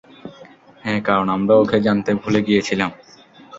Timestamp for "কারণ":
1.07-1.27